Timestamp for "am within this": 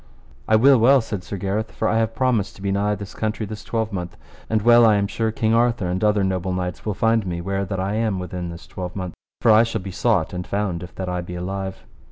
7.93-8.65